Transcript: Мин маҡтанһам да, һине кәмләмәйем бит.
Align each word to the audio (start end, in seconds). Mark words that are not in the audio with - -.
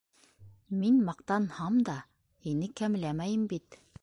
Мин 0.83 0.97
маҡтанһам 1.11 1.79
да, 1.91 1.97
һине 2.47 2.75
кәмләмәйем 2.81 3.47
бит. 3.55 3.85